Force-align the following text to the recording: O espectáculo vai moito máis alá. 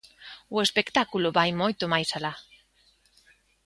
O 0.55 0.57
espectáculo 0.65 1.35
vai 1.37 1.49
moito 1.61 1.83
máis 1.93 2.09
alá. 2.17 2.33